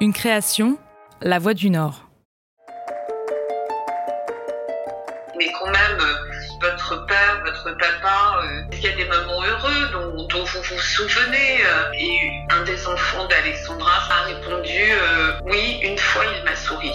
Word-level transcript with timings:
Une 0.00 0.12
création, 0.12 0.76
La 1.22 1.38
Voix 1.38 1.54
du 1.54 1.70
Nord. 1.70 2.08
Mais 5.38 5.46
quand 5.58 5.66
même, 5.70 5.98
euh, 6.00 6.14
votre 6.62 7.06
père, 7.06 7.42
votre 7.44 7.76
papa, 7.78 8.40
euh, 8.42 8.60
il 8.72 8.80
y 8.82 8.88
a 8.88 8.96
des 8.96 9.04
moments 9.04 9.42
heureux 9.42 9.88
dont, 9.92 10.26
dont 10.28 10.44
vous 10.44 10.62
vous 10.62 10.78
souvenez. 10.80 11.58
euh, 11.64 11.92
Et 11.98 12.18
un 12.50 12.64
des 12.64 12.86
enfants 12.86 13.26
d'Alexandra 13.28 13.92
a 14.10 14.22
répondu 14.24 14.70
euh, 14.92 15.32
Oui, 15.46 15.80
une 15.82 15.98
fois 15.98 16.22
il 16.38 16.44
m'a 16.44 16.56
souri. 16.56 16.92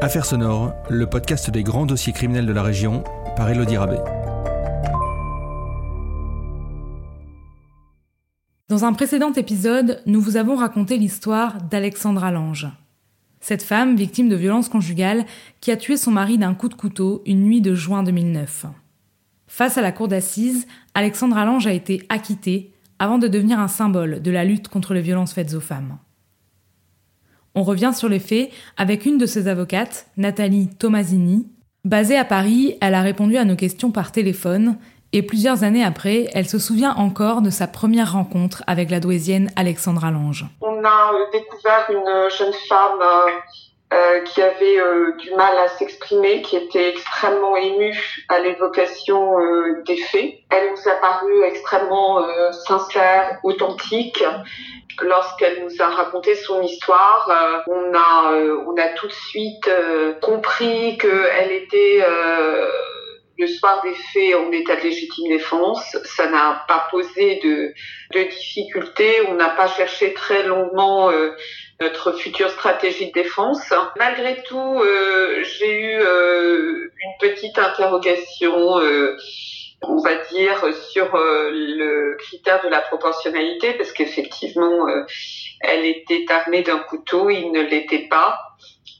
Affaires 0.00 0.26
sonores, 0.26 0.72
le 0.90 1.06
podcast 1.06 1.50
des 1.50 1.62
grands 1.62 1.86
dossiers 1.86 2.12
criminels 2.12 2.46
de 2.46 2.52
la 2.52 2.62
région, 2.62 3.02
par 3.36 3.48
Elodie 3.48 3.76
Rabé. 3.78 3.96
Dans 8.74 8.84
un 8.84 8.92
précédent 8.92 9.32
épisode, 9.32 10.02
nous 10.04 10.20
vous 10.20 10.36
avons 10.36 10.56
raconté 10.56 10.96
l'histoire 10.96 11.62
d'Alexandra 11.62 12.32
Lange. 12.32 12.66
Cette 13.38 13.62
femme, 13.62 13.94
victime 13.94 14.28
de 14.28 14.34
violences 14.34 14.68
conjugales, 14.68 15.26
qui 15.60 15.70
a 15.70 15.76
tué 15.76 15.96
son 15.96 16.10
mari 16.10 16.38
d'un 16.38 16.54
coup 16.54 16.68
de 16.68 16.74
couteau 16.74 17.22
une 17.24 17.44
nuit 17.44 17.60
de 17.60 17.76
juin 17.76 18.02
2009. 18.02 18.66
Face 19.46 19.78
à 19.78 19.80
la 19.80 19.92
cour 19.92 20.08
d'assises, 20.08 20.66
Alexandra 20.92 21.44
Lange 21.44 21.68
a 21.68 21.72
été 21.72 22.02
acquittée 22.08 22.72
avant 22.98 23.18
de 23.18 23.28
devenir 23.28 23.60
un 23.60 23.68
symbole 23.68 24.20
de 24.20 24.30
la 24.32 24.44
lutte 24.44 24.66
contre 24.66 24.92
les 24.92 25.02
violences 25.02 25.34
faites 25.34 25.54
aux 25.54 25.60
femmes. 25.60 25.98
On 27.54 27.62
revient 27.62 27.92
sur 27.94 28.08
les 28.08 28.18
faits 28.18 28.50
avec 28.76 29.06
une 29.06 29.18
de 29.18 29.26
ses 29.26 29.46
avocates, 29.46 30.08
Nathalie 30.16 30.66
Tomasini. 30.66 31.46
Basée 31.84 32.16
à 32.16 32.24
Paris, 32.24 32.74
elle 32.80 32.94
a 32.94 33.02
répondu 33.02 33.36
à 33.36 33.44
nos 33.44 33.54
questions 33.54 33.92
par 33.92 34.10
téléphone 34.10 34.78
et 35.14 35.22
plusieurs 35.22 35.62
années 35.62 35.84
après, 35.84 36.26
elle 36.34 36.48
se 36.48 36.58
souvient 36.58 36.92
encore 36.96 37.40
de 37.40 37.48
sa 37.48 37.68
première 37.68 38.12
rencontre 38.14 38.64
avec 38.66 38.90
la 38.90 38.98
douaisienne 38.98 39.50
Alexandra 39.54 40.10
Lange. 40.10 40.44
On 40.60 40.84
a 40.84 41.12
euh, 41.14 41.24
découvert 41.32 41.86
une 41.88 42.30
jeune 42.36 42.52
femme 42.68 43.00
euh, 43.00 43.30
euh, 43.94 44.20
qui 44.22 44.42
avait 44.42 44.80
euh, 44.80 45.12
du 45.18 45.32
mal 45.34 45.56
à 45.56 45.68
s'exprimer, 45.68 46.42
qui 46.42 46.56
était 46.56 46.88
extrêmement 46.88 47.56
émue 47.56 48.24
à 48.28 48.40
l'évocation 48.40 49.38
euh, 49.38 49.84
des 49.86 49.98
faits. 49.98 50.34
Elle 50.50 50.70
nous 50.72 50.90
a 50.90 50.96
paru 50.96 51.44
extrêmement 51.44 52.18
euh, 52.18 52.50
sincère, 52.50 53.38
authentique. 53.44 54.24
Lorsqu'elle 55.00 55.64
nous 55.64 55.80
a 55.80 55.86
raconté 55.90 56.34
son 56.34 56.60
histoire, 56.62 57.28
euh, 57.30 57.72
on 57.72 57.94
a 57.94 58.32
euh, 58.32 58.64
on 58.66 58.76
a 58.76 58.88
tout 58.96 59.06
de 59.06 59.12
suite 59.12 59.68
euh, 59.68 60.14
compris 60.20 60.98
qu'elle 60.98 61.52
était 61.52 62.02
euh, 62.02 62.66
le 63.38 63.46
soir 63.46 63.82
des 63.82 63.94
faits 63.94 64.34
en 64.36 64.50
état 64.52 64.76
de 64.76 64.82
légitime 64.82 65.28
défense. 65.28 65.96
Ça 66.04 66.28
n'a 66.28 66.64
pas 66.68 66.86
posé 66.90 67.40
de 67.42 67.74
de 68.12 68.22
difficultés. 68.22 69.26
On 69.28 69.34
n'a 69.34 69.50
pas 69.50 69.68
cherché 69.68 70.14
très 70.14 70.44
longuement 70.44 71.10
euh, 71.10 71.30
notre 71.80 72.12
future 72.12 72.50
stratégie 72.50 73.08
de 73.08 73.12
défense. 73.12 73.72
Malgré 73.98 74.42
tout, 74.44 74.80
euh, 74.80 75.42
j'ai 75.42 75.80
eu 75.80 76.00
euh, 76.00 76.90
une 77.02 77.28
petite 77.28 77.58
interrogation. 77.58 78.80
On 79.88 79.98
va 79.98 80.16
dire 80.32 80.64
sur 80.90 81.14
euh, 81.14 81.50
le 81.52 82.16
critère 82.18 82.62
de 82.62 82.68
la 82.68 82.80
proportionnalité 82.80 83.72
parce 83.74 83.92
qu'effectivement 83.92 84.88
euh, 84.88 85.04
elle 85.60 85.84
était 85.84 86.24
armée 86.30 86.62
d'un 86.62 86.78
couteau, 86.78 87.30
il 87.30 87.52
ne 87.52 87.62
l'était 87.62 88.06
pas. 88.08 88.38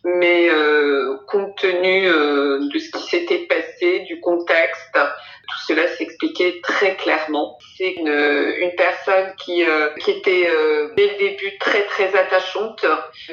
Mais 0.04 0.50
euh, 0.50 1.16
compte 1.26 1.56
tenu 1.56 2.02
de 2.02 2.78
ce 2.78 2.90
qui 2.90 3.02
s'était 3.04 3.46
passé, 3.46 4.00
du 4.00 4.20
contexte, 4.20 4.92
tout 4.92 5.58
cela 5.66 5.88
s'expliquait 5.88 6.60
très 6.62 6.94
clairement. 6.96 7.56
C'est 7.78 7.92
une, 7.92 8.70
personne 8.76 9.32
qui, 9.42 9.62
était 9.62 10.50
dès 10.96 11.06
le 11.06 11.18
début 11.18 11.56
très 11.58 11.84
très 11.84 12.14
attachante, 12.16 12.84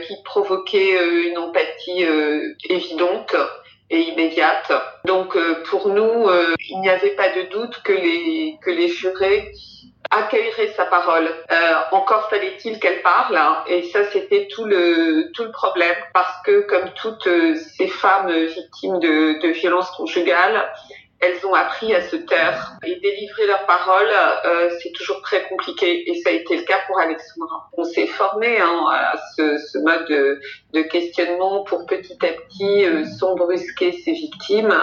qui 0.08 0.16
provoquait 0.24 0.98
une 1.28 1.38
empathie 1.38 2.06
évidente 2.70 3.36
et 3.92 4.00
immédiate. 4.10 4.72
Donc 5.06 5.36
euh, 5.36 5.64
pour 5.70 5.90
nous, 5.90 6.28
euh, 6.28 6.56
il 6.70 6.80
n'y 6.80 6.90
avait 6.90 7.16
pas 7.16 7.30
de 7.30 7.44
doute 7.50 7.82
que 7.84 7.92
les 7.92 8.58
que 8.64 8.72
les 8.72 8.88
jurés 8.88 9.52
accueilleraient 10.10 10.74
sa 10.76 10.86
parole. 10.86 11.30
Euh, 11.52 11.74
encore 11.92 12.30
fallait-il 12.30 12.80
qu'elle 12.80 13.02
parle, 13.02 13.38
hein, 13.38 13.64
et 13.68 13.84
ça 13.84 14.04
c'était 14.06 14.48
tout 14.48 14.66
le 14.66 15.32
tout 15.34 15.44
le 15.44 15.52
problème 15.52 15.96
parce 16.14 16.42
que 16.46 16.62
comme 16.62 16.90
toutes 16.96 17.28
euh, 17.28 17.56
ces 17.56 17.88
femmes 17.88 18.32
victimes 18.32 19.00
de, 19.00 19.42
de 19.42 19.50
violences 19.50 19.92
conjugales, 19.92 20.72
elles 21.22 21.46
ont 21.46 21.54
appris 21.54 21.94
à 21.94 22.02
se 22.02 22.16
taire 22.16 22.78
et 22.84 22.96
délivrer 22.96 23.46
leur 23.46 23.66
parole, 23.68 24.10
euh, 24.46 24.70
c'est 24.82 24.92
toujours 24.92 25.22
très 25.22 25.44
compliqué 25.44 26.10
et 26.10 26.16
ça 26.22 26.32
a 26.32 26.34
été 26.34 26.58
le 26.58 26.64
cas 26.64 26.80
pour 26.88 27.00
Alexandra. 27.00 27.70
On 27.74 27.84
s'est 27.84 28.08
formé 28.08 28.60
hein, 28.60 28.86
à 28.92 29.14
ce, 29.36 29.78
mode 29.78 30.40
de, 30.74 30.82
questionnement 30.82 31.64
pour 31.64 31.86
petit 31.86 32.18
à 32.26 32.34
petit, 32.34 32.86
euh, 32.86 33.06
sans 33.06 33.36
brusquer 33.36 33.92
ses 33.92 34.14
victimes, 34.14 34.74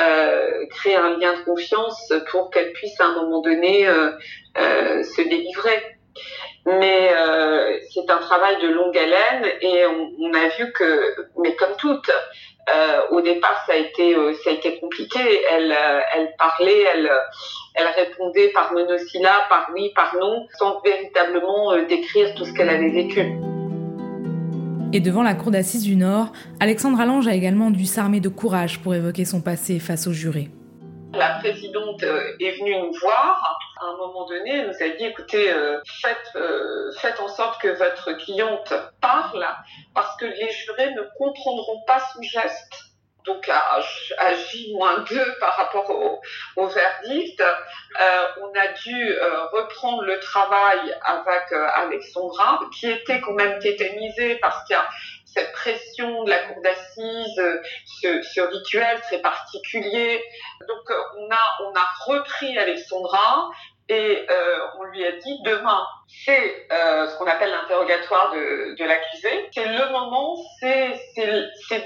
euh, 0.00 0.66
créer 0.70 0.94
un 0.94 1.18
lien 1.18 1.36
de 1.38 1.44
confiance 1.44 2.12
pour 2.30 2.50
qu'elles 2.50 2.72
puissent 2.72 3.00
à 3.00 3.06
un 3.06 3.14
moment 3.14 3.40
donné 3.40 3.88
euh, 3.88 4.12
se 5.02 5.20
délivrer. 5.20 5.82
Mais 6.64 7.12
c'est 7.92 8.08
un 8.08 8.18
travail 8.18 8.62
de 8.62 8.68
longue 8.68 8.96
haleine 8.96 9.52
et 9.62 9.84
on, 9.86 10.12
on 10.20 10.32
a 10.32 10.48
vu 10.56 10.70
que, 10.72 11.16
mais 11.38 11.56
comme 11.56 11.74
toutes, 11.76 12.10
au 13.10 13.20
départ 13.20 13.64
ça 13.66 13.74
a 13.74 13.76
été 13.76 14.14
euh, 14.14 14.34
ça 14.42 14.50
a 14.50 14.52
été 14.52 14.78
compliqué. 14.78 15.20
Elle 15.50 15.72
euh, 15.72 16.00
elle 16.14 16.34
parlait, 16.38 16.84
elle 16.94 17.10
elle 17.74 17.86
répondait 17.86 18.48
par 18.48 18.72
monosyllabes, 18.72 19.48
par 19.48 19.70
oui, 19.74 19.92
par 19.94 20.14
non, 20.20 20.46
sans 20.58 20.80
véritablement 20.80 21.72
euh, 21.72 21.86
décrire 21.86 22.34
tout 22.34 22.44
ce 22.44 22.52
qu'elle 22.52 22.68
avait 22.68 22.90
vécu. 22.90 23.32
Et 24.94 25.00
devant 25.00 25.22
la 25.22 25.34
cour 25.34 25.50
d'assises 25.50 25.84
du 25.84 25.96
Nord, 25.96 26.32
Alexandra 26.60 27.06
Lange 27.06 27.26
a 27.26 27.34
également 27.34 27.70
dû 27.70 27.86
s'armer 27.86 28.20
de 28.20 28.28
courage 28.28 28.80
pour 28.80 28.94
évoquer 28.94 29.24
son 29.24 29.40
passé 29.40 29.78
face 29.78 30.06
aux 30.06 30.12
jurés. 30.12 30.50
La 31.14 31.38
présidente 31.40 32.02
euh, 32.02 32.36
est 32.40 32.58
venue 32.58 32.74
nous 32.78 32.92
voir. 33.00 33.58
À 33.82 33.86
un 33.86 33.96
moment 33.96 34.26
donné, 34.26 34.62
nous 34.62 34.74
a 34.80 34.88
dit 34.90 35.06
écoutez, 35.06 35.52
euh, 35.52 35.80
faites, 36.00 36.36
euh, 36.36 36.92
faites 37.00 37.18
en 37.18 37.26
sorte 37.26 37.60
que 37.60 37.66
votre 37.66 38.12
cliente 38.12 38.72
parle 39.00 39.44
parce 39.92 40.16
que 40.18 40.24
les 40.24 40.52
jurés 40.52 40.92
ne 40.92 41.02
comprendront 41.18 41.82
pas 41.84 41.98
son 42.14 42.22
geste. 42.22 42.74
Donc 43.24 43.48
à, 43.48 43.60
à 44.18 44.34
J-2 44.34 45.38
par 45.40 45.56
rapport 45.56 45.90
au, 46.56 46.66
verdict, 46.68 47.40
euh, 47.40 48.26
on 48.40 48.52
a 48.56 48.68
dû 48.68 49.18
reprendre 49.52 50.02
le 50.02 50.18
travail 50.20 50.94
avec 51.04 51.52
Alexandra, 51.52 52.60
qui 52.78 52.88
était 52.88 53.20
quand 53.20 53.34
même 53.34 53.58
tétanisée 53.58 54.36
parce 54.36 54.64
qu'il 54.64 54.74
y 54.74 54.78
a 54.78 54.88
cette 55.24 55.52
pression 55.52 56.24
de 56.24 56.30
la 56.30 56.38
cour 56.40 56.62
d'assises, 56.62 57.42
ce, 58.02 58.22
ce 58.22 58.40
rituel 58.40 59.00
très 59.02 59.18
particulier. 59.18 60.22
Donc 60.68 60.92
on 61.16 61.30
a 61.30 61.64
on 61.64 61.72
a 61.74 61.88
repris 62.06 62.58
Alexandra 62.58 63.50
et 63.88 64.26
euh, 64.30 64.58
on 64.78 64.84
lui 64.84 65.04
a 65.04 65.12
dit 65.12 65.42
demain 65.44 65.86
c'est 66.24 66.68
euh, 66.72 67.06
ce 67.08 67.16
qu'on 67.18 67.26
appelle 67.26 67.50
l'interrogatoire 67.50 68.32
de, 68.32 68.76
de 68.76 68.84
l'accusé. 68.84 69.48
C'est 69.52 69.66
le 69.66 69.90
moment, 69.90 70.36
c'est 70.60 71.00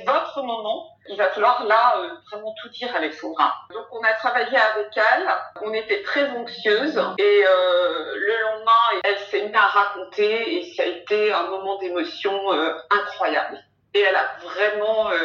votre 0.07 0.43
moment. 0.43 0.91
Il 1.09 1.17
va 1.17 1.31
falloir 1.31 1.65
là 1.65 1.99
euh, 1.99 2.09
vraiment 2.31 2.55
tout 2.61 2.69
dire 2.71 2.95
Alexandra. 2.95 3.55
Donc 3.73 3.87
on 3.93 4.03
a 4.03 4.13
travaillé 4.15 4.57
avec 4.57 4.89
elle. 4.97 5.29
On 5.63 5.73
était 5.73 6.03
très 6.03 6.29
anxieuse 6.31 7.01
et 7.19 7.45
euh, 7.47 8.15
le 8.15 8.43
lendemain 8.43 9.01
elle 9.05 9.19
s'est 9.31 9.47
mise 9.47 9.55
à 9.55 9.67
raconter 9.67 10.57
et 10.57 10.75
ça 10.75 10.83
a 10.83 10.87
été 10.87 11.33
un 11.33 11.45
moment 11.49 11.79
d'émotion 11.79 12.53
euh, 12.53 12.75
incroyable. 12.91 13.59
Et 13.95 14.01
elle 14.01 14.17
a 14.17 14.37
vraiment 14.43 15.11
euh, 15.11 15.19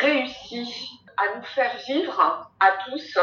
réussi 0.00 1.00
à 1.16 1.36
nous 1.36 1.44
faire 1.44 1.72
vivre 1.86 2.48
à 2.60 2.72
tous 2.86 3.18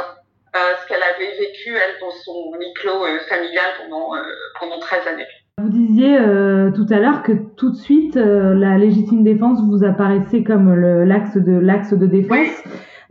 ce 0.54 0.88
qu'elle 0.88 1.04
avait 1.04 1.38
vécu, 1.38 1.70
elle, 1.76 2.00
dans 2.00 2.12
son 2.12 2.52
clos 2.76 3.06
euh, 3.06 3.20
familial 3.30 3.66
pendant, 3.82 4.16
euh, 4.16 4.22
pendant 4.60 4.80
13 4.80 5.08
années. 5.08 5.28
Vous 5.60 5.70
disiez 5.70 6.18
euh, 6.20 6.72
tout 6.72 6.86
à 6.92 6.98
l'heure 7.00 7.24
que 7.24 7.32
tout 7.58 7.72
de 7.72 7.76
suite 7.76 8.16
euh, 8.18 8.54
la 8.54 8.78
légitime 8.78 9.24
défense 9.24 9.60
vous 9.64 9.84
apparaissait 9.84 10.44
comme 10.44 10.74
l'axe 11.06 11.36
de 11.38 11.60
l'axe 11.60 11.94
de 11.94 12.06
défense. 12.06 12.64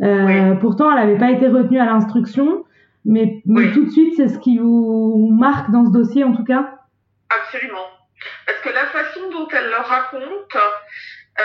Euh, 0.03 0.55
Pourtant, 0.61 0.91
elle 0.91 0.99
n'avait 1.07 1.19
pas 1.19 1.31
été 1.31 1.49
retenue 1.49 1.81
à 1.81 1.87
l'instruction, 1.87 2.65
mais, 3.05 3.43
mais 3.47 3.63
Oui. 3.63 3.73
tout 3.73 3.85
de 3.87 3.91
suite, 3.91 4.15
c'est 4.17 4.29
ce 4.29 4.39
qui 4.39 4.59
vous 4.59 5.29
marque 5.37 5.71
dans 5.71 5.87
ce 5.87 5.91
dossier 5.91 6.23
en 6.25 6.35
tout 6.35 6.45
cas? 6.45 6.71
Absolument. 7.31 7.87
Parce 8.47 8.61
que 8.61 8.69
la 8.71 8.87
façon 8.87 9.21
dont 9.33 9.49
elle 9.53 9.67
le 9.69 9.77
raconte, 9.83 10.57
euh, 10.57 11.43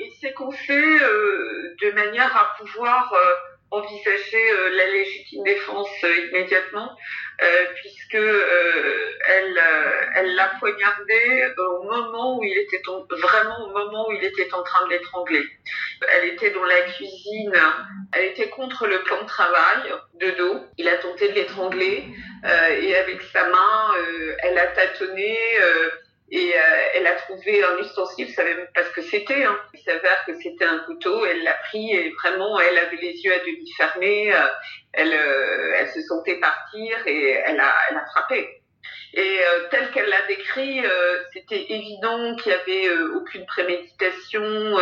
il 0.00 0.10
s'est 0.20 0.32
qu'on 0.32 0.50
fait 0.50 0.72
euh, 1.02 1.74
de 1.82 1.94
manière 1.94 2.34
à 2.34 2.62
pouvoir 2.62 3.12
euh, 3.12 3.18
envisager 3.70 4.50
euh, 4.52 4.70
la 4.70 4.86
légitime 4.86 5.44
défense 5.44 5.88
euh, 6.04 6.26
immédiatement, 6.28 6.96
euh, 7.42 7.64
puisque 7.76 8.14
euh, 8.14 9.10
elle, 9.28 9.58
euh, 9.58 10.04
elle 10.16 10.34
l'a 10.34 10.50
poignardé 10.58 11.52
au 11.58 11.82
moment 11.84 12.38
où 12.38 12.44
il 12.44 12.56
était 12.58 12.80
en- 12.88 13.04
vraiment 13.10 13.66
au 13.66 13.70
moment 13.70 14.08
où 14.08 14.12
il 14.12 14.24
était 14.24 14.52
en 14.54 14.62
train 14.62 14.84
de 14.86 14.90
l'étrangler. 14.90 15.44
Elle 16.14 16.28
était 16.30 16.50
dans 16.50 16.64
la 16.64 16.80
cuisine, 16.82 17.52
elle 18.12 18.24
était 18.26 18.48
contre 18.48 18.86
le 18.86 19.02
plan 19.02 19.20
de 19.22 19.26
travail 19.26 19.92
de 20.14 20.30
dos. 20.32 20.60
Il 20.78 20.88
a 20.88 20.96
tenté 20.98 21.28
de 21.28 21.34
l'étrangler 21.34 22.04
euh, 22.44 22.68
et 22.80 22.96
avec 22.96 23.20
sa 23.32 23.48
main, 23.48 23.94
euh, 23.98 24.34
elle 24.42 24.58
a 24.58 24.68
tâtonné 24.68 25.36
et 26.30 26.54
elle 26.94 27.06
a 27.06 27.14
trouvé 27.14 27.64
un 27.64 27.78
ustensile, 27.78 28.26
elle 28.28 28.34
savait 28.34 28.54
même 28.54 28.68
pas 28.74 28.84
ce 28.84 28.90
que 28.90 29.02
c'était. 29.02 29.44
Hein. 29.44 29.58
Il 29.72 29.80
s'avère 29.80 30.24
que 30.26 30.34
c'était 30.34 30.64
un 30.64 30.80
couteau, 30.80 31.24
elle 31.24 31.42
l'a 31.42 31.54
pris 31.54 31.94
et 31.94 32.10
vraiment, 32.22 32.60
elle 32.60 32.78
avait 32.78 32.96
les 32.96 33.14
yeux 33.24 33.32
à 33.32 33.38
demi 33.38 33.70
fermés, 33.76 34.34
elle, 34.92 35.12
elle 35.12 35.88
se 35.88 36.02
sentait 36.02 36.38
partir 36.38 37.06
et 37.06 37.30
elle 37.46 37.60
a, 37.60 37.74
elle 37.90 37.96
a 37.96 38.04
frappé. 38.06 38.60
Et 39.14 39.40
euh, 39.40 39.68
tel 39.70 39.90
qu'elle 39.90 40.08
l'a 40.08 40.26
décrit, 40.26 40.84
euh, 40.84 41.22
c'était 41.32 41.72
évident 41.72 42.36
qu'il 42.36 42.52
n'y 42.52 42.58
avait 42.58 42.88
euh, 42.88 43.14
aucune 43.16 43.46
préméditation, 43.46 44.76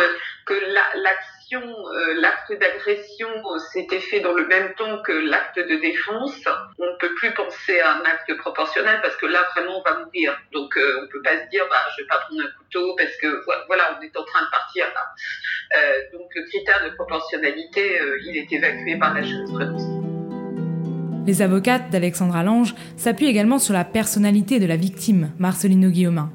que 0.45 0.53
l'action, 0.53 1.36
l'acte 1.51 2.51
d'agression 2.59 3.27
s'était 3.71 3.99
fait 3.99 4.19
dans 4.19 4.33
le 4.33 4.47
même 4.47 4.73
temps 4.75 5.01
que 5.03 5.11
l'acte 5.11 5.57
de 5.57 5.75
défense. 5.79 6.47
On 6.79 6.85
ne 6.85 6.97
peut 6.99 7.13
plus 7.15 7.33
penser 7.33 7.79
à 7.79 7.97
un 7.97 8.01
acte 8.01 8.35
proportionnel 8.37 8.99
parce 9.01 9.15
que 9.17 9.25
là, 9.25 9.39
vraiment, 9.55 9.79
on 9.79 9.89
va 9.89 9.99
mourir. 9.99 10.37
Donc, 10.53 10.77
on 10.77 11.01
ne 11.03 11.07
peut 11.07 11.21
pas 11.21 11.43
se 11.43 11.49
dire, 11.49 11.63
bah, 11.69 11.77
je 11.95 12.03
vais 12.03 12.07
pas 12.07 12.17
prendre 12.17 12.41
un 12.41 12.57
couteau 12.57 12.95
parce 12.95 13.15
que 13.17 13.43
voilà, 13.67 13.97
on 13.97 14.01
est 14.03 14.17
en 14.17 14.23
train 14.23 14.43
de 14.43 14.51
partir 14.51 14.85
là. 14.93 16.09
donc, 16.13 16.29
le 16.35 16.43
critère 16.49 16.83
de 16.85 16.95
proportionnalité, 16.95 17.99
il 18.25 18.37
est 18.37 18.51
évacué 18.51 18.97
par 18.97 19.13
la 19.13 19.21
jurisprudence. 19.21 19.83
Les 21.27 21.41
avocates 21.41 21.89
d'Alexandra 21.89 22.41
Lange 22.41 22.73
s'appuient 22.95 23.27
également 23.27 23.59
sur 23.59 23.73
la 23.73 23.83
personnalité 23.83 24.59
de 24.59 24.65
la 24.65 24.77
victime, 24.77 25.31
Marcelino 25.39 25.89
Guillaumin. 25.89 26.31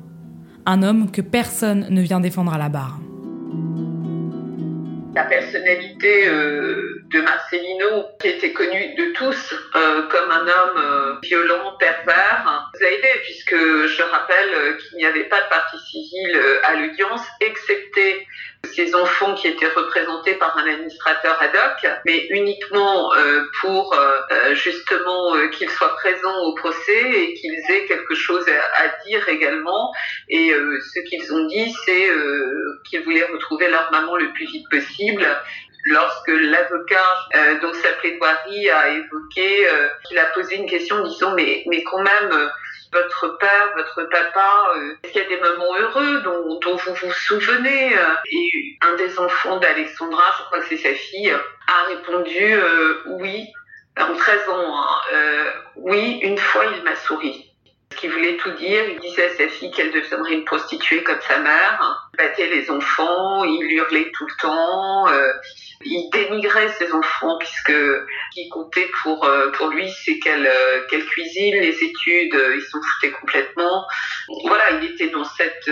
Un 0.66 0.82
homme 0.82 1.10
que 1.10 1.22
personne 1.22 1.86
ne 1.88 2.02
vient 2.02 2.20
défendre 2.20 2.52
à 2.52 2.58
la 2.58 2.68
barre. 2.68 3.00
La 5.14 5.24
personnalité 5.24 6.26
euh, 6.26 7.02
de 7.12 7.20
Marcelino, 7.20 8.06
qui 8.18 8.28
était 8.28 8.52
connu 8.54 8.94
de 8.94 9.12
tous 9.12 9.54
euh, 9.76 10.08
comme 10.08 10.30
un 10.30 10.40
homme 10.40 10.78
euh, 10.78 11.14
violent, 11.22 11.76
pervers, 11.78 12.70
nous 12.74 12.86
a 12.86 12.90
aidé 12.90 13.08
puisque 13.22 13.54
je 13.54 14.02
rappelle 14.10 14.78
qu'il 14.78 14.96
n'y 14.96 15.04
avait 15.04 15.28
pas 15.28 15.42
de 15.42 15.48
partie 15.50 15.78
civile 15.90 16.40
à 16.64 16.74
l'audience, 16.76 17.20
excepté 17.40 18.26
ces 18.70 18.94
enfants 18.94 19.34
qui 19.34 19.48
étaient 19.48 19.68
représentés 19.68 20.34
par 20.34 20.56
un 20.56 20.66
administrateur 20.66 21.40
ad 21.40 21.54
hoc, 21.54 21.90
mais 22.06 22.26
uniquement 22.30 23.12
euh, 23.14 23.42
pour 23.60 23.92
euh, 23.94 24.20
euh, 24.30 24.54
justement 24.54 25.34
qu'ils 25.50 25.70
soient 25.70 25.94
présents 25.96 26.38
au 26.44 26.54
procès 26.54 27.10
et 27.10 27.34
qu'ils 27.34 27.58
aient 27.70 27.86
quelque 27.86 28.14
chose 28.14 28.44
à, 28.48 29.04
dire 29.06 29.28
également. 29.28 29.92
Et 30.28 30.52
ce 30.52 31.00
qu'ils 31.00 31.32
ont 31.34 31.46
dit, 31.46 31.74
c'est 31.84 32.08
qu'ils 32.88 33.02
voulaient 33.02 33.24
retrouver 33.24 33.68
leur 33.68 33.90
maman 33.90 34.16
le 34.16 34.32
plus 34.32 34.46
vite 34.46 34.68
possible 34.70 35.26
lorsque 35.84 36.28
l'avocat 36.28 37.26
euh, 37.34 37.60
donc 37.60 37.74
sa 37.74 37.92
plaidoirie 37.94 38.70
a 38.70 38.90
évoqué 38.90 39.66
qu'il 40.04 40.18
a 40.18 40.26
posé 40.26 40.56
une 40.56 40.66
question 40.66 41.02
disant 41.02 41.34
mais 41.34 41.64
mais 41.66 41.82
quand 41.82 42.02
même 42.02 42.50
votre 42.92 43.38
père, 43.38 43.72
votre 43.76 44.08
papa, 44.10 44.72
euh, 44.76 44.94
est-ce 45.02 45.12
qu'il 45.12 45.22
y 45.22 45.24
a 45.24 45.28
des 45.28 45.40
moments 45.40 45.74
heureux 45.76 46.20
dont, 46.22 46.76
vous 46.76 46.94
vous 46.94 47.12
souvenez 47.12 47.96
euh, 47.96 48.14
Et 48.30 48.78
un 48.82 48.94
des 48.96 49.18
enfants 49.18 49.58
d'Alexandra, 49.58 50.24
je 50.38 50.44
crois 50.44 50.60
que 50.60 50.66
c'est 50.68 50.76
sa 50.76 50.94
fille, 50.94 51.30
a 51.30 51.84
répondu 51.88 52.54
euh, 52.54 53.02
oui, 53.06 53.46
en 53.98 54.14
13 54.14 54.48
ans, 54.48 54.76
hein, 54.76 55.00
oui, 55.76 56.20
une 56.22 56.38
fois 56.38 56.64
il 56.76 56.82
m'a 56.82 56.96
souri. 56.96 57.51
Ce 57.92 58.00
qu'il 58.00 58.10
voulait 58.10 58.36
tout 58.36 58.50
dire, 58.52 58.84
il 58.88 58.98
disait 59.00 59.26
à 59.26 59.36
sa 59.36 59.48
fille 59.48 59.70
qu'elle 59.70 59.92
deviendrait 59.92 60.34
une 60.34 60.44
prostituée 60.44 61.02
comme 61.02 61.20
sa 61.28 61.38
mère, 61.38 62.08
il 62.14 62.16
battait 62.16 62.48
les 62.48 62.70
enfants, 62.70 63.44
il 63.44 63.70
hurlait 63.70 64.10
tout 64.12 64.26
le 64.26 64.40
temps, 64.40 65.06
il 65.84 66.10
dénigrait 66.10 66.68
ses 66.78 66.92
enfants 66.92 67.38
puisque 67.38 67.72
ce 67.72 68.04
qui 68.32 68.48
comptait 68.48 68.88
pour 69.02 69.24
euh, 69.24 69.50
pour 69.52 69.68
lui 69.68 69.90
c'est 70.04 70.18
qu'elle 70.18 70.46
euh, 70.46 71.00
cuisine 71.08 71.54
les 71.56 71.76
études 71.82 72.34
euh, 72.34 72.56
ils 72.56 72.62
s'en 72.62 72.78
foutaient 72.80 73.12
complètement. 73.12 73.86
Voilà 74.46 74.70
il 74.72 74.92
était 74.92 75.08
dans 75.08 75.24
cette 75.24 75.70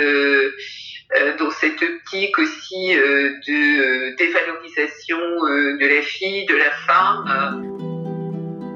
dans 1.39 1.51
cette 1.51 1.83
optique 1.83 2.39
aussi 2.39 2.95
de 2.95 4.17
dévalorisation 4.17 5.19
de 5.19 5.97
la 5.97 6.03
fille, 6.03 6.47
de 6.47 6.55
la 6.55 6.71
femme. 6.71 7.90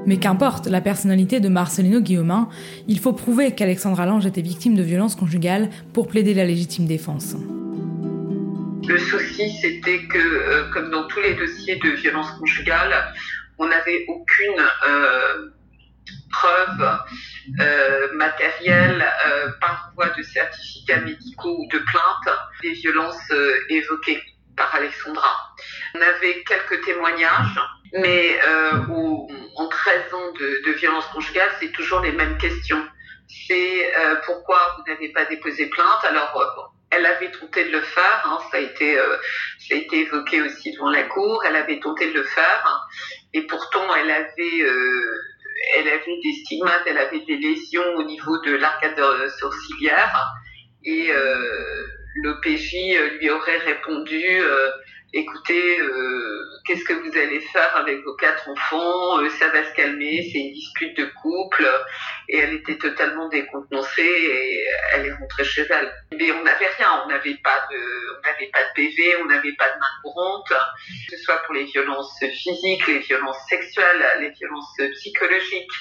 Mais 0.06 0.19
qu'importe 0.19 0.67
la 0.67 0.81
personnalité 0.81 1.41
de 1.41 1.49
Marcelino 1.49 2.01
Guillaumin, 2.01 2.49
il 2.89 2.99
faut 3.01 3.12
prouver 3.12 3.55
qu'Alexandra 3.55 4.06
Lange 4.06 4.27
était 4.27 4.43
victime 4.43 4.75
de 4.75 4.83
violences 4.83 5.15
conjugales 5.15 5.71
pour 5.93 6.09
plaider 6.09 6.35
la 6.35 6.45
légitime 6.45 6.87
défense. 6.87 7.37
Le 8.87 8.99
souci, 8.99 9.51
c'était 9.51 10.03
que, 10.05 10.19
euh, 10.19 10.71
comme 10.71 10.91
dans 10.91 11.06
tous 11.09 11.21
les 11.21 11.35
dossiers 11.35 11.77
de 11.77 11.91
violence 11.91 12.31
conjugale, 12.33 13.15
on 13.56 13.67
n'avait 13.67 14.05
aucune 14.09 14.62
euh, 14.87 15.49
preuve 16.31 16.99
euh, 17.61 18.12
matérielle 18.15 19.06
par 19.61 19.93
voie 19.95 20.11
de 20.11 20.23
certificats 20.23 21.01
médicaux 21.01 21.56
ou 21.61 21.69
de 21.73 21.79
plainte 21.79 22.37
des 22.62 22.73
violences 22.73 23.33
évoquées 23.71 24.21
par 24.56 24.75
Alexandra. 24.75 25.55
On 25.95 26.01
avait 26.01 26.43
quelques 26.45 26.85
témoignages, 26.85 27.61
mais 27.93 28.39
en 29.56 29.69
13 29.69 30.15
ans 30.15 30.33
de, 30.33 30.62
de 30.67 30.73
violence 30.73 31.06
conjugale, 31.06 31.51
c'est 31.61 31.73
toujours 31.73 32.01
les 32.01 32.12
mêmes 32.12 32.39
questions. 32.39 32.83
C'est 33.49 33.93
pourquoi 34.27 34.77
vous 34.77 34.93
n'avez 34.93 35.11
pas 35.12 35.25
déposé 35.25 35.67
plainte? 35.67 36.05
Alors, 36.05 36.33
elle 36.97 37.06
avait 37.06 37.31
tenté 37.31 37.65
de 37.65 37.71
le 37.71 37.81
faire, 37.81 38.23
hein, 38.25 38.39
ça, 38.51 38.59
a 38.59 38.61
été, 38.61 38.99
euh, 38.99 39.17
ça 39.59 39.75
a 39.75 39.79
été 39.79 40.01
évoqué 40.01 40.43
aussi 40.43 40.73
devant 40.73 40.91
la 40.91 41.05
cour, 41.05 41.43
elle 41.47 41.56
avait 41.56 41.81
tenté 41.81 42.11
de 42.11 42.15
le 42.15 42.25
faire, 42.25 42.87
et 43.33 43.43
pourtant 43.43 43.95
elle 43.97 44.11
avait, 44.11 44.62
euh, 44.62 45.15
elle 45.77 45.89
avait 45.89 46.21
des 46.23 46.33
stigmates, 46.45 46.83
elle 46.87 46.99
avait 46.99 47.21
des 47.21 47.37
lésions 47.37 47.97
au 47.97 48.05
niveau 48.05 48.39
de 48.43 48.55
l'arcade 48.56 49.01
sourcilière, 49.39 50.33
et 50.85 51.11
euh, 51.11 51.87
l'OPJ 52.23 52.75
lui 53.19 53.31
aurait 53.31 53.59
répondu 53.59 54.43
écoutez, 55.14 55.81
euh, 55.81 56.44
qu'est-ce 56.66 56.84
que 56.84 56.93
vous 56.93 57.16
allez 57.16 57.40
faire 57.40 57.76
avec 57.76 58.02
vos 58.05 58.14
quatre 58.16 58.49
enfants? 58.49 59.20
Euh, 59.20 59.31
Ça 59.31 59.49
va 59.49 59.64
se 59.64 59.72
calmer, 59.75 60.28
c'est 60.32 60.38
une 60.38 60.52
dispute 60.52 60.96
de 60.96 61.05
couple. 61.22 61.66
Et 62.28 62.38
elle 62.38 62.55
était 62.55 62.78
totalement 62.78 63.28
décontenancée 63.28 64.02
et 64.02 64.64
elle 64.93 65.06
est 65.06 65.12
rentrée 65.12 65.44
chez 65.44 65.66
elle. 65.70 65.93
Mais 66.19 66.32
on 66.32 66.43
n'avait 66.43 66.69
rien, 66.78 67.02
on 67.05 67.08
n'avait 67.08 67.38
pas 67.44 67.66
de, 67.70 67.78
on 68.19 68.26
n'avait 68.26 68.50
pas 68.52 68.62
de 68.62 68.72
PV, 68.75 69.16
on 69.22 69.26
n'avait 69.26 69.55
pas 69.56 69.69
de 69.69 69.78
main 69.78 69.87
courante, 70.02 70.49
que 70.49 71.17
ce 71.17 71.22
soit 71.22 71.38
pour 71.44 71.55
les 71.55 71.64
violences 71.64 72.19
physiques, 72.19 72.87
les 72.87 73.00
violences 73.00 73.46
sexuelles, 73.49 74.05
les 74.20 74.31
violences 74.31 74.76
psychologiques. 74.94 75.72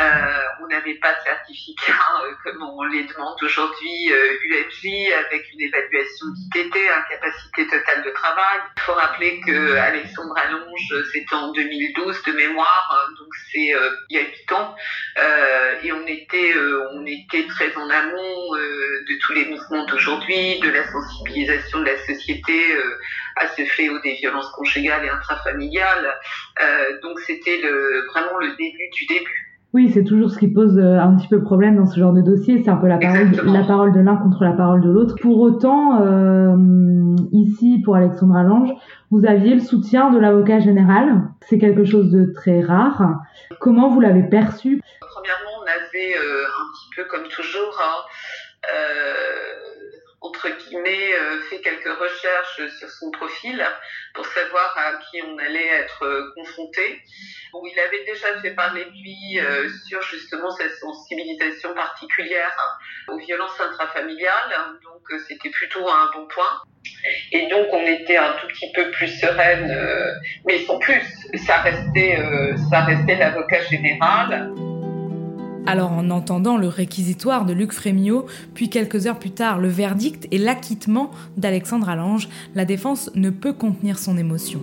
Euh, 0.00 0.42
on 0.62 0.68
n'avait 0.68 0.94
pas 0.94 1.14
de 1.14 1.20
certificat 1.24 1.92
comme 2.44 2.62
on 2.62 2.82
les 2.84 3.04
demande 3.04 3.36
aujourd'hui, 3.42 4.12
UMJ, 4.12 5.12
avec 5.26 5.52
une 5.52 5.60
évaluation 5.62 6.26
d'ITT, 6.54 6.76
incapacité 6.76 7.66
totale 7.66 8.04
de 8.04 8.10
travail. 8.10 8.60
Il 8.76 8.82
faut 8.82 8.94
rappeler 8.94 9.40
que 9.40 9.76
Alexandre 9.76 10.34
Allonge, 10.36 11.04
c'était 11.12 11.34
en 11.34 11.52
2012 11.52 12.22
de 12.26 12.32
mémoire, 12.32 13.08
donc 13.18 13.28
c'est 13.52 13.74
euh, 13.74 13.90
il 14.08 14.16
y 14.16 14.20
a 14.20 14.22
8 14.22 14.52
ans, 14.52 14.74
euh, 15.18 15.74
et 15.82 15.92
on 15.92 16.06
était, 16.06 16.54
euh, 16.54 16.88
on 16.94 17.04
était 17.04 17.46
très 17.48 17.76
en 17.76 17.88
amont 17.90 18.54
de 18.54 19.18
tous 19.20 19.32
les 19.32 19.44
mouvements 19.46 19.84
d'aujourd'hui, 19.86 20.60
de 20.60 20.70
la 20.70 20.90
sensibilisation 20.90 21.80
de 21.80 21.86
la 21.86 21.98
société 22.06 22.74
à 23.36 23.48
ce 23.48 23.64
fléau 23.64 23.98
des 24.00 24.14
violences 24.14 24.50
conjugales 24.50 25.04
et 25.04 25.08
intrafamiliales. 25.08 26.18
donc 27.02 27.20
c'était 27.20 27.58
le, 27.58 28.06
vraiment 28.06 28.38
le 28.38 28.48
début 28.56 28.88
du 28.92 29.06
début. 29.06 29.49
Oui, 29.72 29.88
c'est 29.94 30.02
toujours 30.02 30.30
ce 30.30 30.38
qui 30.38 30.48
pose 30.48 30.76
euh, 30.78 30.98
un 30.98 31.14
petit 31.14 31.28
peu 31.28 31.42
problème 31.42 31.76
dans 31.76 31.86
ce 31.86 31.98
genre 31.98 32.12
de 32.12 32.22
dossier. 32.22 32.60
C'est 32.62 32.70
un 32.70 32.76
peu 32.76 32.88
la 32.88 32.98
parole, 32.98 33.30
la 33.44 33.62
parole 33.62 33.92
de 33.92 34.00
l'un 34.00 34.16
contre 34.16 34.42
la 34.42 34.52
parole 34.52 34.80
de 34.80 34.90
l'autre. 34.90 35.14
Pour 35.22 35.38
autant, 35.38 36.00
euh, 36.02 36.56
ici, 37.30 37.80
pour 37.84 37.94
Alexandra 37.94 38.42
Lange, 38.42 38.70
vous 39.12 39.24
aviez 39.26 39.54
le 39.54 39.60
soutien 39.60 40.10
de 40.10 40.18
l'avocat 40.18 40.58
général. 40.58 41.22
C'est 41.42 41.58
quelque 41.58 41.84
chose 41.84 42.10
de 42.10 42.32
très 42.34 42.60
rare. 42.60 43.20
Comment 43.60 43.90
vous 43.90 44.00
l'avez 44.00 44.24
perçu? 44.24 44.82
Premièrement, 45.00 45.62
on 45.62 45.66
avait 45.66 46.16
euh, 46.16 46.42
un 46.42 46.66
petit 46.72 46.90
peu 46.96 47.04
comme 47.08 47.28
toujours 47.28 47.80
hein, 47.80 48.02
entre 50.40 50.56
guillemets, 50.56 51.12
euh, 51.14 51.40
fait 51.50 51.60
quelques 51.60 51.98
recherches 51.98 52.68
sur 52.78 52.88
son 52.88 53.10
profil 53.10 53.64
pour 54.14 54.26
savoir 54.26 54.74
à 54.76 54.92
qui 54.94 55.22
on 55.22 55.38
allait 55.38 55.66
être 55.66 56.04
euh, 56.04 56.32
confronté. 56.34 57.02
Il 57.52 57.78
avait 57.78 58.04
déjà 58.04 58.40
fait 58.40 58.52
parler 58.52 58.84
de 58.84 58.90
lui 58.90 59.38
euh, 59.38 59.68
sur 59.86 60.00
justement 60.02 60.50
cette 60.52 60.74
sensibilisation 60.76 61.74
particulière 61.74 62.56
aux 63.08 63.18
violences 63.18 63.60
intrafamiliales, 63.60 64.78
donc 64.84 65.20
c'était 65.28 65.50
plutôt 65.50 65.88
un 65.88 66.10
bon 66.14 66.26
point. 66.28 66.62
Et 67.32 67.48
donc 67.48 67.66
on 67.72 67.82
était 67.82 68.16
un 68.16 68.32
tout 68.34 68.46
petit 68.48 68.70
peu 68.72 68.90
plus 68.92 69.08
sereine, 69.20 70.22
mais 70.46 70.64
sans 70.64 70.78
plus, 70.78 71.02
ça 71.44 71.60
restait 71.60 72.16
l'avocat 73.18 73.62
général. 73.64 74.69
Alors 75.66 75.92
en 75.92 76.10
entendant 76.10 76.56
le 76.56 76.68
réquisitoire 76.68 77.44
de 77.44 77.52
Luc 77.52 77.72
Frémiot, 77.72 78.26
puis 78.54 78.70
quelques 78.70 79.06
heures 79.06 79.18
plus 79.18 79.32
tard 79.32 79.58
le 79.58 79.68
verdict 79.68 80.26
et 80.30 80.38
l'acquittement 80.38 81.10
d'Alexandre 81.36 81.88
Allange, 81.88 82.28
la 82.54 82.64
défense 82.64 83.10
ne 83.14 83.30
peut 83.30 83.52
contenir 83.52 83.98
son 83.98 84.16
émotion. 84.16 84.60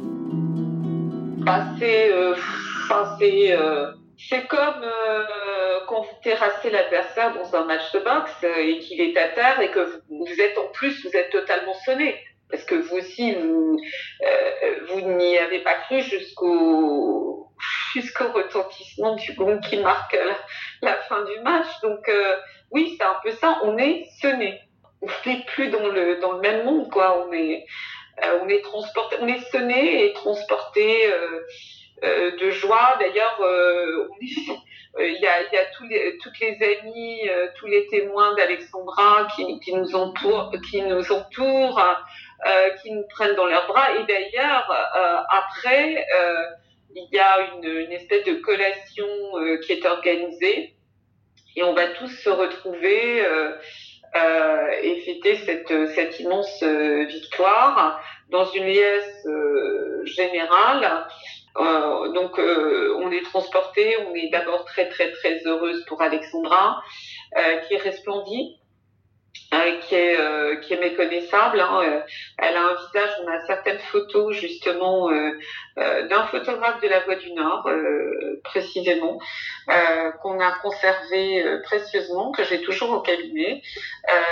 Assez, 1.46 2.10
euh, 2.12 2.36
euh, 3.22 3.92
C'est 4.18 4.48
comme 4.48 4.84
euh, 4.84 5.80
quand 5.88 6.02
vous 6.02 6.18
terrassez 6.24 6.70
l'adversaire 6.72 7.34
dans 7.34 7.56
un 7.56 7.66
match 7.66 7.92
de 7.94 8.00
boxe 8.00 8.44
et 8.60 8.80
qu'il 8.80 9.00
est 9.00 9.18
à 9.18 9.30
terre 9.30 9.62
et 9.62 9.70
que 9.70 10.02
vous, 10.10 10.42
êtes 10.42 10.58
en 10.58 10.68
plus, 10.74 11.06
vous 11.06 11.16
êtes 11.16 11.30
totalement 11.30 11.76
sonné. 11.86 12.16
Parce 12.50 12.64
que 12.64 12.76
vous 12.76 12.98
aussi, 12.98 13.36
vous, 13.36 13.80
n'y 15.02 15.38
avez 15.38 15.60
pas 15.60 15.76
cru 15.86 16.02
jusqu'au 16.02 17.50
jusqu'au 17.94 18.32
retentissement 18.32 19.16
du 19.16 19.34
gong 19.34 19.60
qui 19.60 19.78
marque 19.78 20.18
la, 20.82 20.96
fin 20.96 21.24
du 21.24 21.40
match. 21.42 21.68
Donc 21.82 22.08
euh, 22.10 22.36
oui, 22.72 22.96
c'est 22.98 23.06
un 23.06 23.18
peu 23.24 23.32
ça. 23.32 23.60
On 23.64 23.78
est 23.78 24.06
sonné. 24.22 24.62
On 25.02 25.08
n'est 25.26 25.44
plus 25.46 25.70
dans 25.70 25.88
le 25.88 26.20
dans 26.20 26.34
le 26.34 26.40
même 26.40 26.66
monde, 26.66 26.90
quoi. 26.90 27.26
On 27.26 27.32
est 27.32 27.66
euh, 28.24 28.40
on 28.42 28.50
est 28.50 28.62
transporté, 28.62 29.18
on 29.22 29.28
est 29.28 29.42
sonné 29.52 30.06
et 30.06 30.14
transporté 30.14 31.12
euh, 32.04 32.32
de 32.38 32.50
joie. 32.50 32.98
D'ailleurs, 33.00 33.40
il 35.00 35.20
y 35.22 35.28
a, 35.28 35.44
y 35.44 35.58
a 35.58 35.66
tous 35.78 35.88
les, 35.88 36.18
toutes 36.18 36.40
les 36.40 36.58
amies, 36.80 37.30
tous 37.60 37.68
les 37.68 37.86
témoins 37.88 38.34
d'Alexandra 38.36 39.28
qui, 39.36 39.60
qui 39.60 39.74
nous 39.74 39.96
entourent, 39.96 40.52
qui 40.70 40.82
nous 40.82 41.12
entourent. 41.12 41.80
Euh, 42.46 42.70
qui 42.84 42.92
nous 42.92 43.04
prennent 43.10 43.36
dans 43.36 43.48
leurs 43.48 43.66
bras. 43.66 43.96
Et 43.96 44.04
d'ailleurs, 44.04 44.72
euh, 44.72 45.18
après, 45.28 46.06
euh, 46.16 46.46
il 46.96 47.08
y 47.12 47.20
a 47.20 47.54
une, 47.54 47.66
une, 47.66 47.92
espèce 47.92 48.26
de 48.26 48.34
collation 48.36 49.08
qui 49.64 49.74
est 49.74 49.86
organisée 49.86 50.76
et 51.56 51.64
on 51.64 51.74
va 51.74 51.88
tous 51.90 52.10
se 52.10 52.30
retrouver 52.30 53.24
et 54.84 55.02
fêter 55.02 55.36
cette, 55.36 55.90
cette 55.90 56.20
immense 56.20 56.64
victoire 56.64 58.02
dans 58.30 58.46
une 58.52 58.66
liesse 58.66 59.28
générale. 60.06 61.08
Euh, 61.60 62.12
donc 62.12 62.38
euh, 62.38 62.96
on 63.00 63.12
est 63.12 63.24
transporté, 63.24 63.98
on 64.08 64.14
est 64.14 64.30
d'abord 64.30 64.66
très 64.66 64.90
très 64.90 65.12
très 65.12 65.42
heureuse 65.46 65.84
pour 65.88 66.02
Alexandra 66.02 66.84
euh, 67.36 67.58
qui 67.68 67.78
resplendit 67.78 68.60
euh, 69.54 69.80
qui 69.80 69.96
est 69.96 70.20
euh, 70.20 70.58
qui 70.58 70.74
est 70.74 70.80
méconnaissable. 70.80 71.62
Hein. 71.62 71.82
Euh, 71.86 72.02
elle 72.38 72.58
a 72.58 72.64
un 72.64 72.76
visage, 72.76 73.10
on 73.24 73.28
a 73.30 73.46
certaines 73.48 73.80
photos 73.80 74.36
justement 74.36 75.10
d'un 75.78 76.26
photographe 76.28 76.82
de 76.82 76.88
la 76.90 77.00
Voie 77.02 77.16
du 77.16 77.32
Nord 77.34 77.70
précisément 78.44 79.20
qu'on 80.22 80.40
a 80.40 80.52
conservé 80.62 81.60
précieusement, 81.64 82.32
que 82.32 82.44
j'ai 82.44 82.62
toujours 82.62 82.92
au 82.92 83.00
cabinet, 83.02 83.62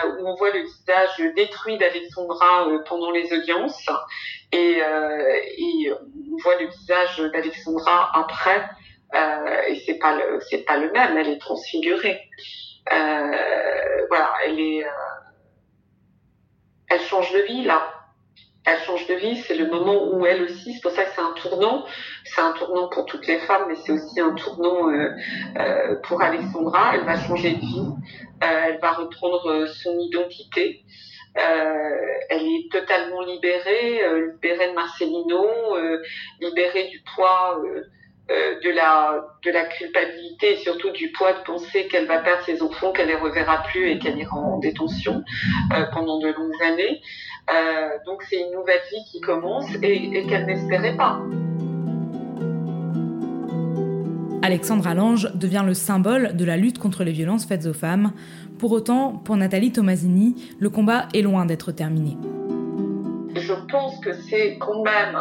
où 0.07 0.27
on 0.27 0.35
voit 0.35 0.51
le 0.51 0.61
visage 0.61 1.33
détruit 1.35 1.77
d'Alexandra 1.77 2.67
pendant 2.87 3.11
les 3.11 3.31
audiences 3.31 3.87
et, 4.51 4.79
et 4.79 5.91
on 5.91 6.37
voit 6.41 6.55
le 6.59 6.67
visage 6.67 7.19
d'Alexandra 7.31 8.11
après. 8.15 8.63
et 9.69 9.75
c'est 9.85 9.99
pas 9.99 10.15
le 10.15 10.39
c'est 10.49 10.65
pas 10.65 10.77
le 10.77 10.91
même, 10.91 11.17
elle 11.17 11.29
est 11.29 11.39
transfigurée. 11.39 12.21
Euh, 12.91 13.84
voilà, 14.09 14.33
euh, 14.47 14.83
elle 16.89 17.01
change 17.01 17.31
de 17.33 17.39
vie 17.39 17.63
là. 17.63 17.91
Elle 18.67 18.79
change 18.79 19.05
de 19.05 19.13
vie, 19.13 19.35
c'est 19.41 19.55
le 19.55 19.67
moment 19.67 20.11
où 20.11 20.25
elle 20.25 20.41
aussi, 20.41 20.73
c'est 20.73 20.81
pour 20.81 20.91
ça 20.91 21.03
que 21.03 21.11
c'est 21.13 21.21
un 21.21 21.33
tournant. 21.33 21.85
C'est 22.23 22.41
un 22.41 22.53
tournant 22.53 22.89
pour 22.89 23.05
toutes 23.05 23.27
les 23.27 23.37
femmes, 23.39 23.65
mais 23.67 23.75
c'est 23.75 23.91
aussi 23.91 24.19
un 24.19 24.33
tournant 24.33 24.89
euh, 24.89 25.11
euh, 25.57 25.95
pour 26.01 26.21
Alexandra. 26.21 26.95
Elle 26.95 27.05
va 27.05 27.15
changer 27.15 27.51
de 27.51 27.59
vie, 27.59 27.85
elle 28.41 28.79
va 28.79 28.93
reprendre 28.93 29.67
son 29.67 29.99
identité. 29.99 30.83
Elle 31.35 32.41
est 32.41 32.71
totalement 32.71 33.21
libérée, 33.21 33.99
libérée 34.31 34.69
de 34.69 34.73
Marcelino, 34.73 35.45
libérée 36.39 36.87
du 36.87 37.03
poids 37.13 37.61
euh, 38.31 38.59
de 38.59 38.71
la 38.71 39.23
de 39.43 39.51
la 39.51 39.65
culpabilité 39.65 40.53
et 40.53 40.57
surtout 40.57 40.89
du 40.89 41.11
poids 41.11 41.33
de 41.33 41.43
penser 41.45 41.87
qu'elle 41.87 42.07
va 42.07 42.17
perdre 42.17 42.43
ses 42.43 42.59
enfants, 42.63 42.91
qu'elle 42.91 43.09
les 43.09 43.15
reverra 43.15 43.61
plus 43.71 43.91
et 43.91 43.99
qu'elle 43.99 44.17
ira 44.17 44.35
en 44.35 44.57
détention 44.57 45.23
euh, 45.73 45.85
pendant 45.93 46.17
de 46.17 46.29
longues 46.29 46.63
années. 46.63 47.01
Euh, 47.53 47.89
donc 48.07 48.23
c'est 48.23 48.37
une 48.37 48.51
nouvelle 48.51 48.81
vie 48.91 49.03
qui 49.11 49.21
commence 49.21 49.67
et, 49.83 50.17
et 50.17 50.25
qu'elle 50.25 50.47
n'espérait 50.47 50.97
pas. 50.97 51.19
Alexandra 54.41 54.95
Lange 54.95 55.31
devient 55.35 55.63
le 55.63 55.75
symbole 55.75 56.35
de 56.35 56.45
la 56.45 56.57
lutte 56.57 56.79
contre 56.79 57.03
les 57.03 57.11
violences 57.11 57.45
faites 57.45 57.67
aux 57.67 57.73
femmes. 57.73 58.11
Pour 58.57 58.71
autant, 58.71 59.11
pour 59.11 59.37
Nathalie 59.37 59.71
Tomasini, 59.71 60.55
le 60.59 60.71
combat 60.71 61.09
est 61.13 61.21
loin 61.21 61.45
d'être 61.45 61.71
terminé. 61.71 62.17
Je 63.35 63.53
pense 63.69 63.99
que 63.99 64.13
c'est 64.13 64.57
quand 64.59 64.81
même 64.83 65.15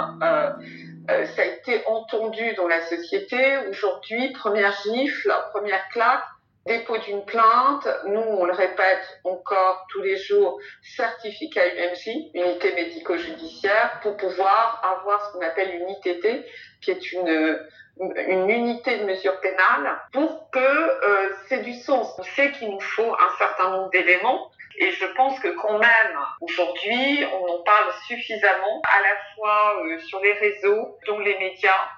euh, 1.11 1.27
ça 1.27 1.43
a 1.43 1.45
été 1.45 1.87
entendu 1.87 2.55
dans 2.55 2.67
la 2.67 2.81
société. 2.87 3.59
Aujourd'hui, 3.69 4.33
première 4.33 4.75
gifle, 4.83 5.35
première 5.53 5.89
claque, 5.89 6.25
dépôt 6.67 6.99
d'une 6.99 7.25
plainte. 7.25 7.87
Nous, 8.07 8.21
on 8.21 8.45
le 8.45 8.53
répète 8.53 9.21
encore 9.25 9.87
tous 9.91 10.03
les 10.03 10.17
jours, 10.17 10.59
certificat 10.83 11.67
UMJ, 11.67 12.09
unité 12.35 12.75
médico-judiciaire, 12.75 14.01
pour 14.03 14.17
pouvoir 14.17 14.83
avoir 14.99 15.27
ce 15.27 15.33
qu'on 15.33 15.45
appelle 15.45 15.75
une 15.75 15.91
ITT, 15.91 16.47
qui 16.81 16.91
est 16.91 17.13
une 17.13 17.59
une 17.97 18.51
unité 18.51 18.99
de 18.99 19.05
mesure 19.05 19.39
pénale 19.41 19.97
pour 20.13 20.51
que 20.51 20.59
euh, 20.59 21.33
c'est 21.49 21.63
du 21.63 21.75
sens. 21.75 22.15
On 22.19 22.23
sait 22.23 22.51
qu'il 22.53 22.71
nous 22.71 22.81
faut 22.81 23.15
un 23.15 23.39
certain 23.39 23.71
nombre 23.71 23.91
d'éléments 23.91 24.51
et 24.77 24.91
je 24.91 25.07
pense 25.07 25.39
que 25.41 25.49
quand 25.49 25.79
même, 25.79 26.19
aujourd'hui, 26.41 27.25
on 27.33 27.47
en 27.47 27.63
parle 27.63 27.93
suffisamment, 28.07 28.83
à 28.85 29.03
la 29.03 29.17
fois 29.35 29.85
euh, 29.85 29.99
sur 30.01 30.21
les 30.21 30.33
réseaux, 30.33 30.99
dont 31.07 31.19
les 31.21 31.39
médias, 31.39 31.89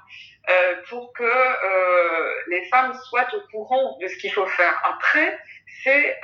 euh, 0.49 0.77
pour 0.89 1.13
que 1.15 1.25
euh, 1.25 2.35
les 2.49 2.65
femmes 2.67 2.95
soient 3.09 3.27
au 3.35 3.41
courant 3.51 3.97
de 4.01 4.09
ce 4.09 4.17
qu'il 4.19 4.33
faut 4.33 4.47
faire. 4.47 4.81
Après, 4.85 5.39
c'est 5.83 6.21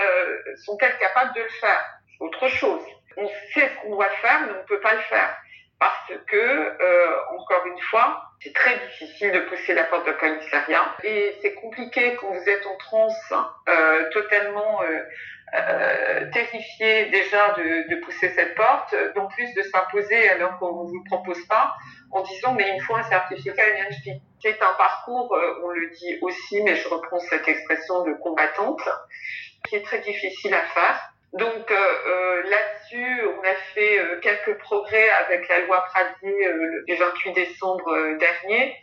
sont-elles 0.65 0.99
capables 0.99 1.35
de 1.35 1.43
le 1.43 1.49
faire? 1.49 1.85
Autre 2.21 2.49
chose. 2.49 2.83
On 3.17 3.27
sait 3.27 3.69
ce 3.69 3.83
qu'on 3.83 3.91
doit 3.91 4.11
faire, 4.21 4.41
mais 4.47 4.53
on 4.53 4.63
ne 4.63 4.67
peut 4.67 4.81
pas 4.81 4.95
le 4.95 5.03
faire 5.03 5.37
parce 5.79 6.13
que, 6.29 7.35
encore 7.35 7.67
une 7.67 7.81
fois, 7.81 8.32
c'est 8.43 8.53
très 8.53 8.79
difficile 8.87 9.33
de 9.33 9.41
pousser 9.41 9.75
la 9.75 9.85
porte 9.85 10.07
de 10.07 10.13
commissariat 10.13 10.97
et 11.05 11.37
c'est 11.41 11.55
compliqué 11.55 12.17
quand 12.21 12.33
vous 12.33 12.49
êtes 12.49 12.67
en 12.67 12.77
transe 12.77 13.33
euh, 13.69 14.11
totalement 14.11 14.83
euh, 14.83 15.01
euh, 15.55 16.31
terrifié 16.33 17.07
déjà 17.11 17.53
de, 17.53 17.89
de, 17.89 18.01
pousser 18.01 18.31
cette 18.31 18.55
porte, 18.55 18.95
d'en 19.15 19.27
plus 19.29 19.53
de 19.55 19.63
s'imposer 19.63 20.29
alors 20.31 20.59
qu'on 20.59 20.85
ne 20.85 20.89
vous 20.89 21.05
propose 21.05 21.47
pas 21.47 21.75
en 22.11 22.23
disant 22.23 22.55
mais 22.55 22.75
il 22.75 22.83
faut 22.83 22.97
un 22.97 23.03
certificat 23.05 23.63
UNHP. 23.69 24.21
C'est 24.43 24.61
un 24.61 24.73
parcours, 24.77 25.37
on 25.63 25.69
le 25.69 25.89
dit 25.91 26.19
aussi, 26.21 26.63
mais 26.63 26.75
je 26.75 26.89
reprends 26.89 27.21
cette 27.21 27.47
expression 27.47 28.03
de 28.03 28.13
combattante, 28.15 28.83
qui 29.69 29.77
est 29.77 29.83
très 29.83 30.01
difficile 30.01 30.53
à 30.53 30.63
faire 30.63 31.12
donc 31.33 31.71
euh, 31.71 31.75
euh, 31.75 32.43
là-dessus, 32.43 33.23
on 33.25 33.41
a 33.41 33.55
fait 33.75 33.99
euh, 33.99 34.21
quelques 34.21 34.59
progrès 34.59 35.09
avec 35.27 35.49
la 35.49 35.61
loi 35.61 35.83
Pradier 35.87 36.47
euh, 36.47 36.85
du 36.87 36.95
28 36.95 37.33
décembre 37.33 37.91
euh, 37.91 38.19
dernier 38.19 38.77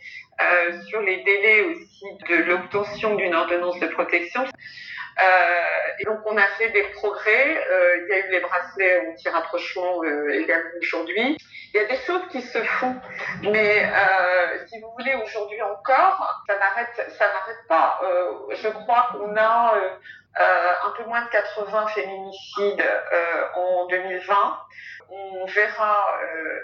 sur 0.88 1.02
les 1.02 1.18
délais 1.24 1.64
aussi 1.64 2.06
de 2.30 2.36
l'obtention 2.46 3.16
d'une 3.16 3.36
ordonnance 3.36 3.78
de 3.82 3.88
protection. 3.88 4.46
et 6.00 6.06
donc 6.06 6.20
on 6.26 6.38
a 6.38 6.48
fait 6.58 6.70
des 6.70 6.84
progrès. 6.94 7.58
il 7.98 8.08
y 8.08 8.14
a 8.14 8.26
eu 8.26 8.32
les 8.32 8.40
bracelets 8.40 9.06
anti-rapprochement 9.10 10.02
également 10.32 10.70
aujourd'hui. 10.82 11.38
Il 11.74 11.82
y 11.82 11.84
a 11.84 11.88
des 11.88 11.98
choses 11.98 12.22
qui 12.32 12.42
se 12.42 12.58
font, 12.60 12.96
mais 13.44 13.86
si 14.68 14.80
vous 14.80 14.92
voulez 14.98 15.16
aujourd'hui 15.16 15.62
encore, 15.62 16.42
ça 16.48 16.58
n'arrête, 16.58 17.12
ça 17.18 17.28
n'arrête 17.28 17.68
pas. 17.68 18.00
je 18.52 18.70
crois 18.70 19.10
qu'on 19.12 19.36
a 19.36 19.76
euh, 19.76 19.90
un 20.38 20.92
peu 20.98 21.04
moins 21.06 21.24
de 21.24 21.30
80 21.30 21.88
féminicides 21.88 22.82
euh, 22.82 23.60
en 23.60 23.88
2020. 23.88 24.36
On 25.10 25.46
verra 25.46 26.20
euh, 26.22 26.60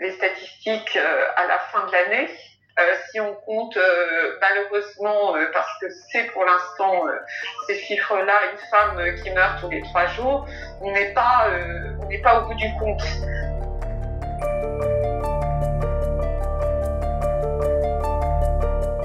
les 0.00 0.12
statistiques 0.12 0.98
à 1.36 1.46
la 1.46 1.58
fin 1.58 1.86
de 1.86 1.92
l'année. 1.92 2.30
si 3.10 3.20
on 3.20 3.34
compte 3.34 3.78
malheureusement, 4.40 5.34
parce 5.52 5.78
que 5.80 5.86
c'est 6.10 6.24
pour 6.32 6.44
l'instant 6.46 7.04
ces 7.66 7.78
chiffres-là, 7.78 8.34
une 8.52 8.58
femme 8.70 9.22
qui 9.22 9.30
meurt 9.32 9.60
tous 9.60 9.68
les 9.68 9.82
trois 9.82 10.06
jours, 10.06 10.46
on 10.80 10.90
n'est 10.92 11.12
pas, 11.12 11.50
on 12.00 12.06
n'est 12.06 12.22
pas 12.22 12.40
au 12.40 12.46
bout 12.46 12.54
du 12.54 12.68
compte. 12.78 13.02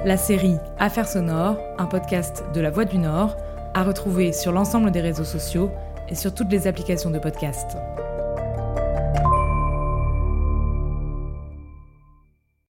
La 0.05 0.17
série 0.17 0.59
Affaires 0.77 1.07
sonores, 1.07 1.57
un 1.79 1.87
podcast 1.87 2.43
de 2.53 2.61
La 2.61 2.69
Voix 2.69 2.85
du 2.85 2.99
Nord, 2.99 3.35
à 3.75 3.83
retrouver 3.83 4.31
sur 4.31 4.53
l'ensemble 4.53 4.89
des 4.89 5.01
réseaux 5.01 5.25
sociaux 5.25 5.69
et 6.09 6.15
sur 6.15 6.33
toutes 6.33 6.49
les 6.49 6.65
applications 6.65 7.11
de 7.11 7.19
podcast. 7.19 7.77